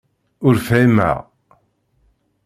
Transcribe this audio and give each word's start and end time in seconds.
Ur 0.47 0.55
fhimeɣ. 0.67 1.17